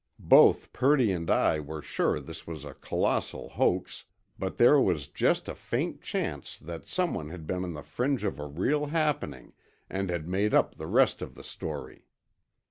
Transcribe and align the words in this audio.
Both 0.17 0.73
Purdy 0.73 1.11
and 1.11 1.29
I 1.29 1.59
were 1.59 1.83
sure 1.83 2.19
this 2.19 2.47
was 2.47 2.65
a 2.65 2.73
colossal 2.73 3.49
hoax, 3.49 4.05
but 4.39 4.57
there 4.57 4.81
was 4.81 5.07
just 5.07 5.47
a 5.47 5.53
faint 5.53 6.01
chance 6.01 6.57
that 6.57 6.87
someone 6.87 7.29
had 7.29 7.45
been 7.45 7.63
on 7.63 7.73
the 7.73 7.83
fringe 7.83 8.23
of 8.23 8.39
a 8.39 8.47
real 8.47 8.87
happening 8.87 9.53
and 9.91 10.09
had 10.09 10.27
made 10.27 10.55
up 10.55 10.73
the 10.73 10.87
rest 10.87 11.21
of 11.21 11.35
the 11.35 11.43
story. 11.43 12.07